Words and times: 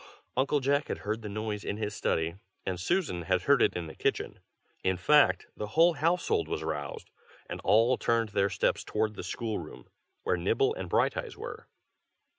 Uncle 0.35 0.59
Jack 0.59 0.87
had 0.87 0.97
heard 1.05 1.21
the 1.21 1.29
noise 1.29 1.63
in 1.63 1.77
his 1.77 1.93
study, 1.93 2.33
and 2.65 2.79
Susan 2.79 3.21
had 3.21 3.43
heard 3.43 3.61
it 3.61 3.75
in 3.75 3.85
the 3.85 3.93
kitchen; 3.93 4.39
in 4.83 4.97
fact, 4.97 5.45
the 5.55 5.67
whole 5.77 5.93
household 5.93 6.47
was 6.47 6.63
roused, 6.63 7.11
and 7.47 7.61
all 7.63 7.97
turned 7.99 8.29
their 8.29 8.49
steps 8.49 8.83
towards 8.83 9.13
the 9.13 9.21
school 9.23 9.59
room, 9.59 9.85
where 10.23 10.37
Nibble 10.37 10.73
and 10.73 10.89
Brighteyes 10.89 11.37
were. 11.37 11.67